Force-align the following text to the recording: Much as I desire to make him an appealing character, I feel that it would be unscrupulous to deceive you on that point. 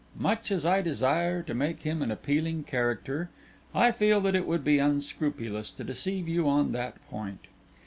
Much 0.17 0.51
as 0.51 0.65
I 0.65 0.81
desire 0.81 1.43
to 1.43 1.53
make 1.53 1.81
him 1.83 2.01
an 2.01 2.09
appealing 2.09 2.63
character, 2.63 3.29
I 3.71 3.91
feel 3.91 4.19
that 4.21 4.33
it 4.33 4.47
would 4.47 4.63
be 4.63 4.79
unscrupulous 4.79 5.69
to 5.73 5.83
deceive 5.83 6.27
you 6.27 6.49
on 6.49 6.71
that 6.71 6.95
point. 7.07 7.45